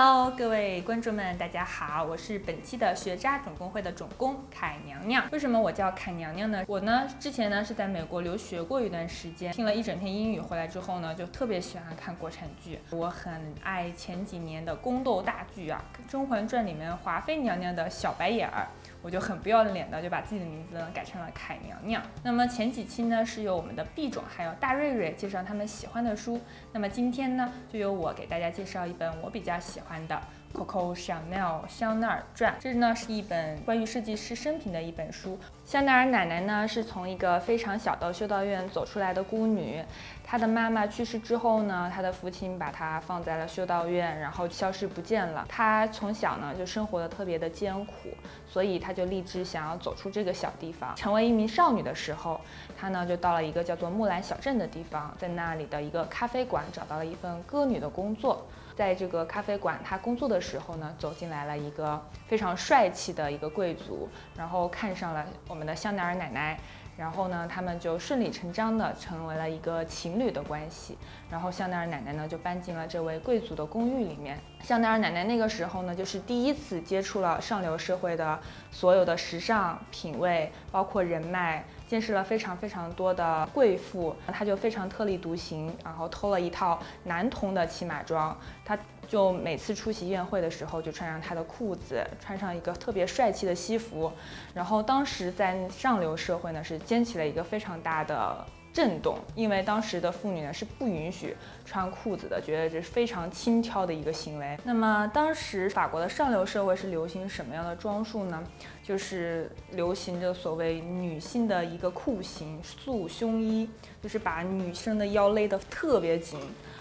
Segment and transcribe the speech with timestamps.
[0.00, 5.28] Hello，各位观众们，大家好，我是本期的学渣总工会的总工凯娘娘。
[5.32, 6.62] 为什么我叫凯娘娘呢？
[6.68, 12.78] 我呢之前呢是在美国留学过一段时间，听了一整天英语回来之后呢，就特别喜欢看国产剧。
[12.90, 18.68] 我很爱前几年的宫斗大剧啊，《甄嬛传》里面华妃娘娘的小白眼儿。
[19.02, 22.02] 我就很不要脸的就把自己的名字呢改成了凯娘娘。
[22.22, 26.40] 那么前几期呢是由我们的毕总还有大瑞瑞介绍他们喜欢的书，
[26.72, 30.20] 那么今天呢就由我给大家介绍一本我比较喜欢的。
[30.54, 35.38] Coco Chanel 香奈儿传，这呢是一本关于设计师生平的一本书。
[35.64, 39.84] 香奈儿奶奶呢是从一个非常小的修道院走出来的孤女，
[40.24, 45.44] 她的妈妈去世之后呢，她的父亲把她放在了修道院，然后消失不见了。
[45.48, 48.08] 她从小呢就生活的特别的艰苦，
[48.48, 52.40] 所以她就立志想要走出这个小地方，成为一名少女的时候，
[52.76, 58.46] 她呢就到了一个叫做木兰小镇的地方，在那里的一个咖啡馆找到了一份歌女的工作。
[58.78, 66.56] 在这个咖啡馆，他工作的时候呢，走进来了一个非常帅气的一个贵族，然后看上了我们的香奈儿奶奶。
[66.96, 70.98] 然后呢，他们就顺理成章的成为了一个情侣的关系。
[71.30, 74.38] 然后香奈儿奶奶呢就搬进了这位贵族的公寓里面。
[74.62, 78.40] 香奈儿奶奶那个时候呢，就是第一次接触了上流社会的
[78.72, 84.14] 所有的时尚品味，包括人脉，见识了非常非常多的贵妇。
[84.28, 88.36] 她就非常特立独行，然后偷了一套男童的骑马装。
[88.64, 94.12] 她就每次出席宴会的时候，就穿上她的裤子，穿上一个特别帅气的西服。
[94.54, 104.56] 然后当时在上流社会呢，是掀起了一个非常大的震动，因为当时的妇女呢是不允许穿裤子的，觉得这是非常轻佻的一个行为。
[104.64, 108.42] 那么当时法国的上流社会是流行什么样的装束呢？
[108.82, 113.68] 就是流行着所谓女性的一个裤型束胸衣，
[114.02, 116.38] 就是把女生的腰勒得特别紧。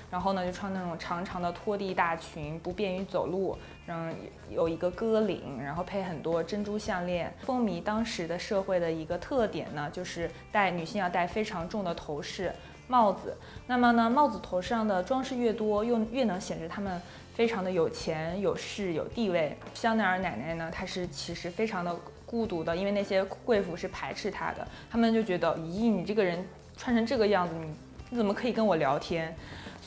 [0.09, 4.15] 然后呢，就穿那种长长的拖地大裙，不便于走路，然后
[4.49, 7.33] 有一个歌领，然后配很多珍珠项链。
[7.41, 12.53] 风靡当时的社会的一个特点呢，就是戴女性要戴非常重的头饰、
[12.87, 13.35] 帽子。
[13.67, 17.01] 那么呢，帽子头上的装饰越多，又越能显示她们
[17.35, 19.57] 非常的有钱、有势、有地位。
[19.73, 21.93] 香奈儿奶奶呢，她是其实非常的
[22.25, 26.47] 孤独的，因为那些贵妇是排斥她的，他们就觉得，咦，你这个人
[26.77, 27.73] 穿成这个样子，你
[28.09, 29.35] 你怎么可以跟我聊天？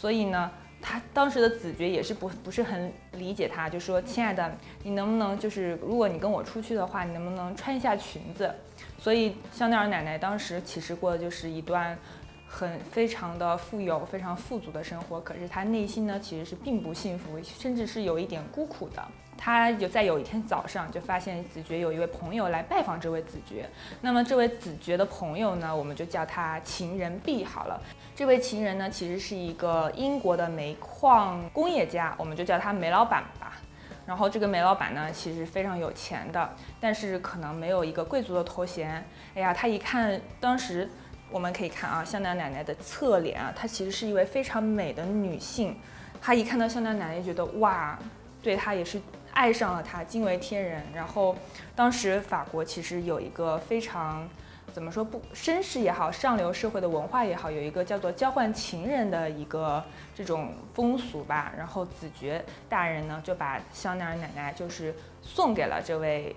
[0.01, 0.51] 所以呢，
[0.81, 4.51] 他当时的子爵也是不不是很理解他，就说：“亲爱的，
[4.83, 8.51] 你能不能就是如果你跟我出去的话，你能不能穿一下裙子？”
[8.99, 11.99] 所以香奈儿奶奶当时其实过的就是一段
[12.49, 19.07] 很非常的富有、非常富足的生活，可是她内心呢其实是并不幸福，甚至是有一点孤苦的。
[19.43, 23.67] 他有在有一天早上就发现子爵有一位朋友来拜访这位子爵，
[24.03, 27.81] 那么这位子爵的朋友呢，我们就叫他情人 B 好了。
[28.15, 33.57] 这位情人呢，其实是一个英国的煤矿工业家，我们就叫他煤老板吧。
[34.07, 39.03] 然后这个煤老板呢，其实非常有钱的，但是可能没有一个贵族的头衔。
[39.35, 40.87] 哎呀，他一看，当时
[41.31, 45.79] 我们可以看啊，香奈儿奶奶的侧脸啊，她其实是一位非常美的女性。
[46.21, 47.99] 她一看到香奈儿奶奶，觉得哇，
[48.43, 49.01] 对她也是
[49.41, 50.83] 爱上了他，惊为天人。
[50.95, 51.35] 然后
[51.75, 54.29] 当时法国其实有一个非常。
[54.73, 59.83] 怎么说不绅士也好，上流社会的文化也好，有一个叫做交换情人的一个
[60.15, 61.53] 这种风俗吧。
[61.59, 66.33] 然后子爵大人呢就把香奈儿奶奶就是送给了这位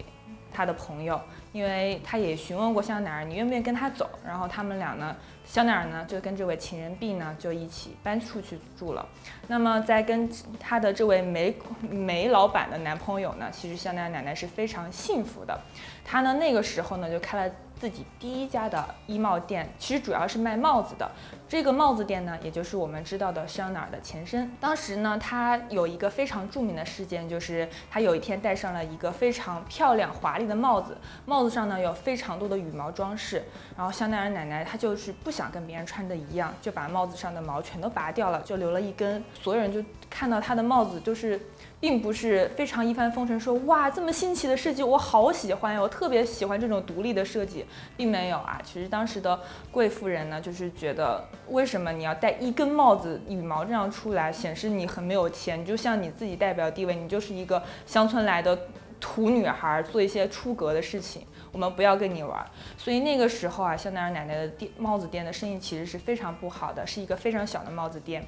[0.53, 1.19] 他的朋友，
[1.51, 4.09] 因为他也询问过香奈儿你愿不愿意跟他走。
[4.25, 5.15] 然后他们俩呢，
[5.45, 9.05] 香奈儿呢就跟这位情人 B 呢就一起搬出去住了。
[9.47, 11.55] 那么在跟他的这位煤
[11.89, 15.59] 煤老板的男朋友呢，其实香奈儿奶奶是非常幸福的。
[16.05, 17.53] 她呢那个时候呢就开了。
[17.83, 21.11] 自己第一家的衣帽店，其实主要是卖帽子的。
[21.49, 24.49] 这个帽子店呢，也就是我们知道的香奈儿的前身。
[24.57, 33.43] 当时呢，他有一个非常著名的事件，就是他有一天戴上了一个非常漂亮华丽的帽子，帽子上呢有非常多的羽毛装饰。
[33.75, 39.21] 然后香奈儿奶奶她就是不想跟别人穿的一样，就把帽子上的毛全都拔掉了，就留了一根。
[39.41, 41.37] 所有人就看到她的帽子，就是。
[41.83, 47.65] 并不是非常一帆风顺，说哇这么新奇的设计，我好喜欢哟，我特别喜欢这种独立的设计，
[47.97, 48.57] 并没有啊。
[48.63, 49.37] 其实当时的
[49.69, 58.57] 贵妇人呢，就是觉得为什么你要戴一根帽子羽毛这样出来，显示你很没有钱，你就像你自己代表地位，你就是一个乡村来的
[59.01, 62.45] 土女孩，做一些出格的事情，我们不要跟你玩。
[62.77, 68.25] 所以那个时候啊，香奈儿奶奶的店帽子店的生意其实是非常不好的，是一个非常小的帽子店。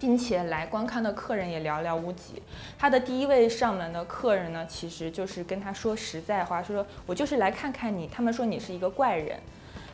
[0.00, 2.42] 并且来观看的客人也寥寥无几。
[2.78, 8.08] 他的第一位上门的客人呢，其实就是跟他说实在话，说我就是来看看你。
[8.08, 9.38] 他们说你是一个怪人，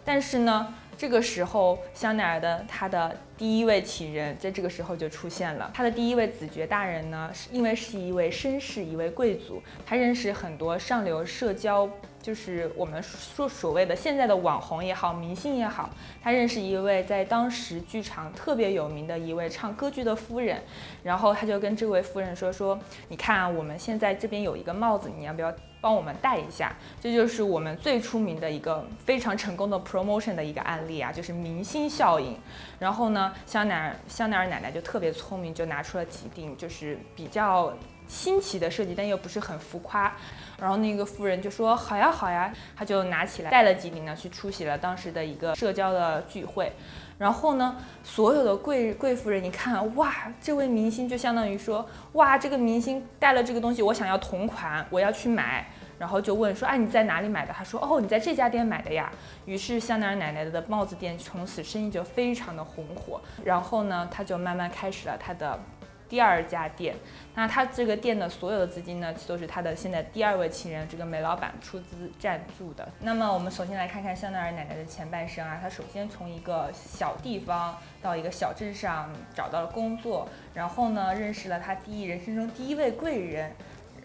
[0.06, 5.70] 但是呢，这个时候，香奈儿的他的第一位情人在这个时候就出现了。
[5.74, 11.90] 他的第一位子爵大人呢，是因为是一位绅士，一位贵族，他认识很多上流社交，
[12.22, 15.90] 就是我们说所谓的现在的网红也好，明星也好。
[16.22, 20.62] 他认识一位在当时剧场特别有名的一位唱歌剧的夫人，
[21.02, 22.78] 然后他就跟这位夫人说说，
[23.08, 25.52] 你看啊，我们现在这边有一个帽子，你要不要？
[25.80, 32.36] 帮我们戴一下，这就是我们最出名的一个非常成功的 promotion 的一个案例啊，就是明星效应。
[32.78, 37.72] 然后呢，香奈儿香奈儿奶奶就特别聪明，就拿出了几顶就是比较
[38.08, 40.16] 新奇的设计，但又不是很浮夸。
[40.58, 46.72] 然后那个夫人就说好呀好呀，她就拿起来戴了几顶呢，去出席了当时的一个社交的聚会。
[47.18, 55.66] 然后呢，所有的贵贵夫人一看，哇，这位明星就相当于说，哇，这个明星戴了这个东西，我想要同款，我要去买。
[55.98, 57.54] 然后就问说，哎，你在哪里买的？
[57.54, 59.10] 他说，哦，你在这家店买的呀。
[59.46, 63.18] 于是香奈儿奶奶的帽子店从此生意就非常的红火。
[63.42, 65.58] 然后呢，他就慢慢开始了他的
[66.08, 66.94] 第二家店。
[67.34, 72.88] 那他这个店的所有的资金呢，都是他的现在第二位情人这个梅老板出资赞助的。
[73.00, 83.52] 那么我们首先来看看香奈儿奶奶的前半生啊，她首先从一个小地方到一个小镇上找到了工作，然后呢，认识了她第一人生中第一位贵人。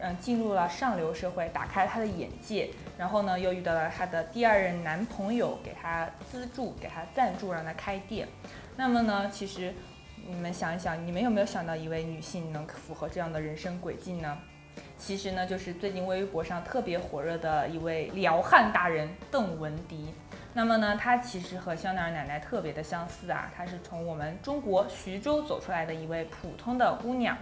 [0.04, 2.71] 嗯，进入了上流社会，打开了他的眼界。
[2.97, 8.27] 然后呢，又遇到了她的第二任男朋友，给她资助，给她赞助，让她开店。
[8.77, 9.71] 那么呢，其实
[10.31, 14.38] 你们想一想，你们有没有想到一位女性能符合这样的人生轨迹呢？
[14.98, 20.13] 其实呢，就是最近微博上特别火热的一位撩汉大人邓文迪。
[20.54, 27.38] 那么呢，她其实和香奈儿奶奶特别的相似啊，她是从我们中国徐州走出来的一位普通的姑娘。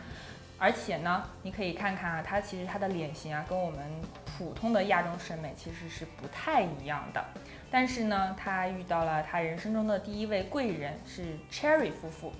[0.57, 3.79] 而且呢，你可以看看啊，她其实她的脸型啊，跟我们
[4.25, 7.23] 普通的亚洲审美其实是不太一样的。
[7.69, 12.33] 但是呢，她遇到了她人生中的第一位贵人，是 Cherry 夫妇，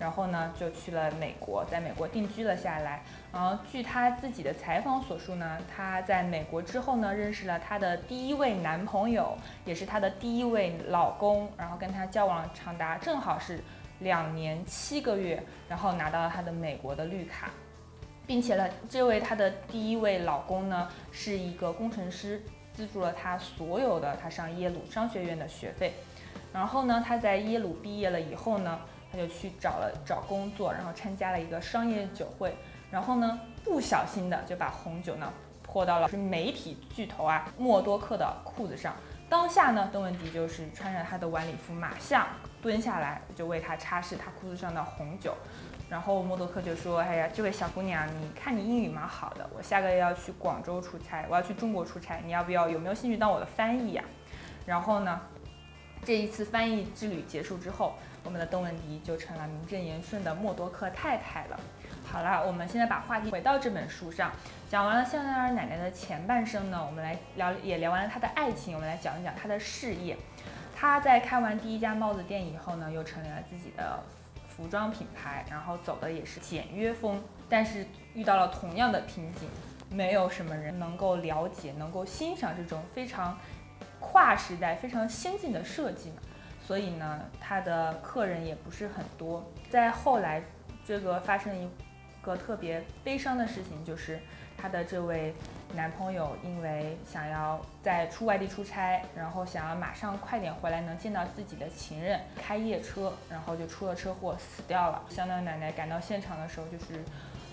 [0.00, 3.04] 然后呢就去了美国，在美国定居了下来。
[3.32, 13.62] 然后据她自己的采访所述呢，她在美国之后呢，认识了她的第一位男朋友，也是她的第一位老公，然后跟他交往长达正好是。
[14.02, 17.50] 两年七个月，然后拿到了她的美国的绿卡，
[18.26, 22.42] 并且呢，这位她的第一位老公呢是一个工程师，
[22.72, 25.92] 资助了她所有的她上耶鲁商学院的学费。
[26.50, 28.80] 然后呢，她在耶鲁毕业了以后呢，
[29.10, 32.56] 他就去找了找工作，然后参加了一个商业酒会，
[32.90, 38.94] 然后呢，不小心的就把红酒呢泼到了是媒体巨头啊默多克的裤子上。
[39.28, 42.26] 当下呢，邓文迪就是穿着他的晚礼服，马上
[42.60, 45.34] 蹲下来就为他擦拭他裤子上的红酒。
[45.88, 52.68] 然后默多克就说：“哎呀，这位小姑娘，你看你英语蛮好的，我下个月要去广州出差，我要去中国出差，你要不要？
[52.68, 54.04] 有没有兴趣当我的翻译呀？”
[54.66, 55.20] 然后呢，
[56.04, 57.94] 这一次翻译之旅结束之后，
[58.24, 61.60] 我们的邓文迪就成了名正言顺的默多克太太了。
[62.04, 64.32] 好了，我们现在把话题回到这本书上，
[64.68, 70.16] 讲完了香奈儿奶奶的前半生呢，我们来聊，也聊完了她的爱情，我们来讲一讲她的事业。
[70.74, 74.02] 她在开完第一家帽子店以后呢，又成立了自己的
[74.48, 79.48] 服装品牌，然后走的也是简约风，但是遇到了同样的瓶颈，
[79.90, 83.38] 没有什么人能够了解、能够欣赏这种非常
[84.00, 86.16] 跨时代、非常先进的设计嘛，
[86.66, 89.48] 所以呢，她的客人也不是很多。
[89.70, 90.42] 在后来，
[90.84, 91.68] 这个发生一。
[92.22, 94.20] 个特别悲伤的事情就是，
[94.54, 95.34] 她的这位
[95.74, 105.02] 男朋友因为想要在出外地出差，然后想要马上快点回来能见到自己的情人，开夜车，然后就出了车祸死掉了。
[105.08, 107.02] 香奈儿奶奶赶到现场的时候就是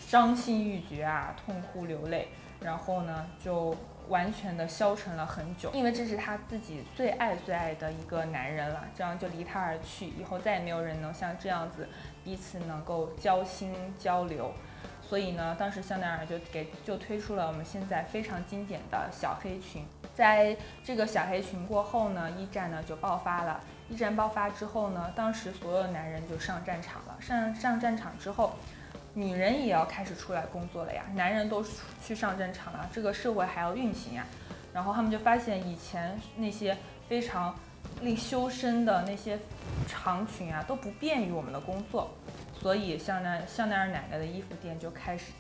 [0.02, 2.28] 伤心欲绝啊，痛哭流泪，
[2.62, 3.76] 然后呢就
[4.10, 11.88] 完全的消沉了很久，因为这是她自己最爱最爱的一个男人了，这样就离她而去，以后再也没有人能像这样子。
[12.24, 14.52] 彼此能够交心交流，
[15.02, 19.86] 所以呢，当时香奈儿就给就推出了我们现在非常经典的小黑裙。
[20.14, 23.62] 在这个小黑裙过后呢，一战呢就爆发了。
[23.88, 27.16] 一战爆发之后呢，当时所有男人就上战场了。
[27.22, 28.56] 上上战场之后，
[29.18, 31.04] 女人也要开始出来工作了呀。
[31.16, 31.66] 男人都
[32.06, 34.26] 去上战场了，这个社会还要运行呀。
[34.74, 36.78] 然后他们就发现以前那些
[37.10, 37.56] 非常。
[38.02, 39.40] 令修身的那些
[39.88, 42.12] 长裙啊都不便于我们的工作，
[42.62, 45.32] 所以香奈香奈儿奶奶的衣服店就开始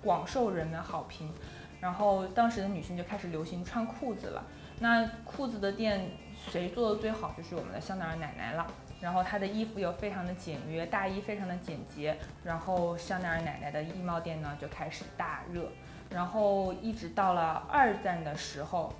[0.00, 1.32] 广受人们好评。
[1.80, 4.44] 然后当时的女性就开始流行穿裤子了。
[4.78, 6.08] 那裤子的店
[6.52, 8.64] 谁做的最好就是我们的香奈儿奶奶了。
[9.04, 12.16] 然后她的衣服又非常的简约，大衣非常的简洁。
[12.42, 15.70] 然后香奈儿奶奶的衣帽店呢就开始大热。
[16.08, 18.94] 然后一直到了二战的时候。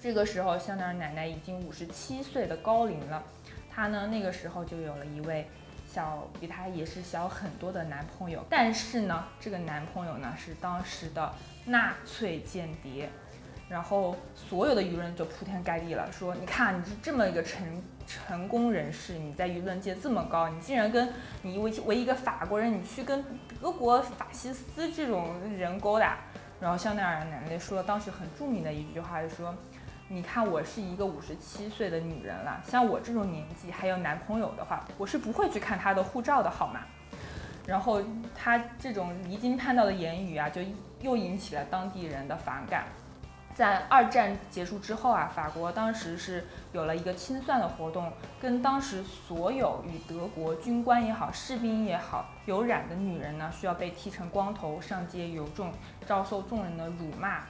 [0.00, 3.20] 这个时候，香奈儿奶奶已经五十七岁的高龄了。
[3.68, 5.48] 她呢，那个时候就有了一位
[5.88, 13.08] 小比她也是小很多的男朋友，但是呢，这个男朋友呢是当时的纳粹间谍。
[13.68, 17.66] 然后所有的舆论就铺天盖地了，说你看你是这么一个成
[18.06, 23.24] 成功人士，你在舆论界这么高，你竟然跟你为为一个法国人，你去跟
[23.60, 26.18] 德国法西斯这种人勾搭。
[26.60, 29.54] 然后香奈儿奶奶说当时很著名的一句话，就说。
[30.08, 36.82] 你看，我是一个五十七岁的女人了，像我这种年纪还有男朋友的话，我是不会去看他的护照的，好吗？
[37.66, 38.00] 然后
[38.32, 40.62] 他这种离经叛道的言语啊，就
[41.00, 42.84] 又引起了当地人的反感。
[43.56, 55.72] 在二战结束之后啊，法国当时是有了一个清算的活动，跟当时所有与德国军官也好、士兵也好有染的女人呢，需要被剃成光头上街游众，
[56.04, 57.44] 遭受众人的辱骂。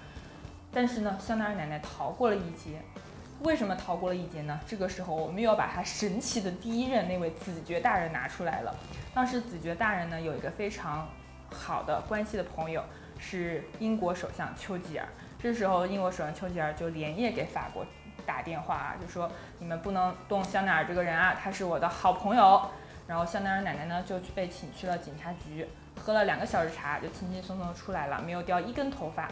[0.72, 2.80] 但是呢，香奈儿奶奶逃过了一劫。
[3.40, 4.60] 为什么逃过了一劫呢？
[4.64, 8.72] 这个时候，我们又要把她神奇的第一任那位子爵大人拿出来了。
[9.12, 11.08] 当时子爵大人呢，有一个非常
[11.52, 12.84] 好的关系的朋友，
[13.18, 15.08] 是英国首相丘吉尔。
[15.46, 17.86] 这时候，英国首相丘吉尔就连夜给法国
[18.26, 22.60] 打电话啊，就说你们不能动香奈儿这个人啊，他是我的好朋友。
[23.06, 25.64] 然后香奈儿奶奶呢，就被请去了警察局，
[26.04, 29.28] 喝了两个小时茶，就轻轻松松出来了，没有掉一根头发。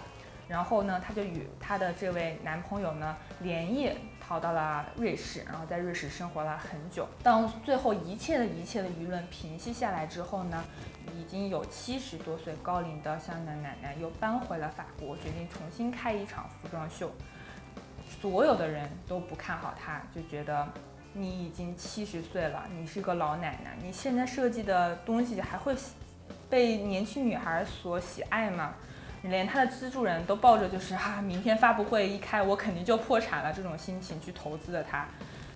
[0.46, 7.06] 然后呢，她就与她的这位男朋友呢连夜逃到了瑞士，然后在瑞士生活了很久。
[7.22, 10.64] 当最后一切的一切的舆论平息下来之后呢，
[11.14, 17.10] 已经有七十多岁高龄的香奈儿奶奶又搬回了法国，决定重新开一场服装秀。
[18.20, 20.66] 所有的人都不看好她，就觉得
[21.12, 25.76] 你已经七十岁了，你是个老奶奶，你现在设计的东西还会
[26.48, 28.74] 被年轻女孩所喜爱吗？
[29.30, 35.06] 连他的资助人都抱着就是哈，明天发布会一开，我肯定就破产了这种心情去投资的他。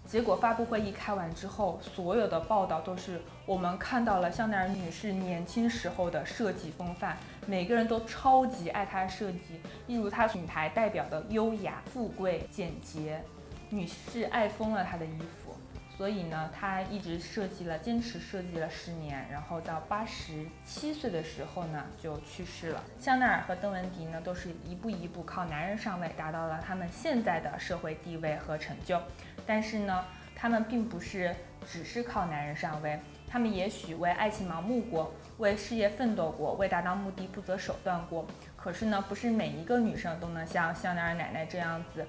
[0.07, 13.23] 结果发布会一开完之后，所有的报道都是我们看到了香奈儿女士年轻时候的设计风范，每个人都超级爱她设计，一如她品牌代表的优雅、富贵、简洁，
[13.69, 15.55] 女士爱疯了她的衣服。
[15.99, 22.85] 所以呢，他一直设计了，坚持设计了十年，然后到八十七岁的时候呢，就去世了。
[23.01, 29.03] 香奈儿和邓文迪呢，都是一步一步靠男人上位，达到了他们现在的社会地位和成就。
[29.45, 30.05] 但是呢，
[30.37, 31.35] 他们并不是
[31.67, 38.25] 只是靠男人上位，他们也许为爱情盲目过，为事业奋斗过，为达到目的不择手段过。
[38.57, 42.07] 可是呢，不是每一个女生都能像香奈儿奶奶这样子。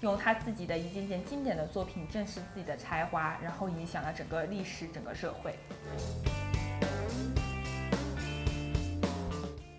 [0.00, 5.54] 用他自己的一件件经典的作品证实自己的才华，然后影响了整个历史、整个社会。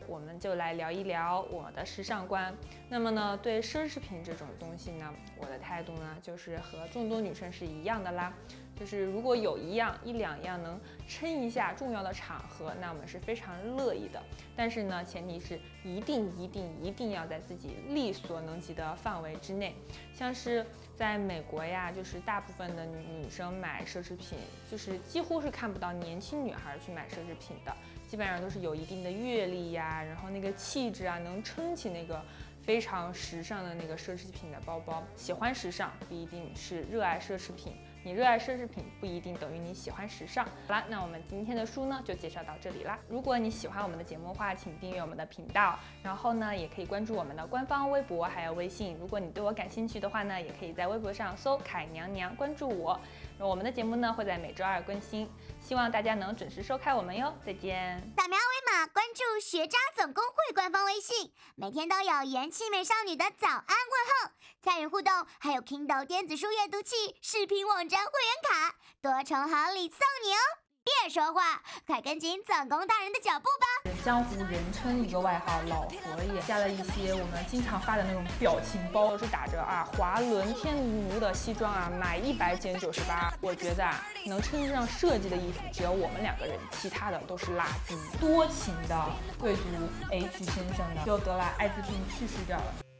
[0.08, 2.54] 我们就来聊一聊我的时尚观。
[2.92, 8.34] 那么呢，对奢侈品这种东西呢，我的态度呢，就是和众多女生是一样的啦。
[8.78, 14.22] 就是如果有一样一两样能撑一下重要的场合，那我们是非常乐意的。
[14.58, 19.74] 但是呢，前提是一定一定一定要在自己力所能及的范围之内。
[20.14, 20.66] 像是
[20.98, 24.38] 在美国呀，就是大部分的女生买奢侈品，
[24.70, 27.74] 就是几乎是看不到年轻女孩去买奢侈品的，
[28.06, 32.22] 基本上都是有一定的阅历呀，然后那个气质啊，能撑起那个
[32.64, 35.04] 非常时尚的那个奢侈品的包包。
[35.16, 37.74] 喜欢时尚不一定是热爱奢侈品。
[38.04, 40.44] 你热爱奢侈品不一定等于你喜欢时尚。
[40.44, 42.98] 好了，那我们今天的书呢就介绍到这里啦。
[43.08, 48.98] 如果你喜欢我们的节目的话，请订阅我们的频道，然后呢也可以关注我们的官方微博还有微信。
[49.00, 53.00] 如果你对我感兴趣的话呢，也可以在微博上搜“凯娘娘”关注我。
[53.48, 55.30] 我们的节目呢会在每周二更新，
[55.60, 57.34] 希望大家能准时收看我们哟。
[57.46, 58.00] 再见。
[58.16, 64.32] 扫描二维码关注学渣总工会官方微信，每天都有元气美少女的早安问候。
[64.62, 70.61] 参与互动，还有 Kindle 电子书阅读器、视频网站会员卡，多重好礼送你哦！
[70.84, 73.92] 别说话，快跟紧总工大人的脚步吧！
[74.04, 80.76] 江湖人称一个外号“老佛爷”，加了一些我们经常发的那种表情包，都是打着啊华伦天
[81.08, 83.32] 奴的西装啊，买一百减九十八。
[83.42, 87.96] 我觉得啊，能称得上设计的衣服只有我们两个人，其他的都是垃圾。
[88.20, 89.06] 多情的
[89.40, 89.62] 贵族
[90.10, 92.91] H 先生呢，就得了艾滋病去世掉了。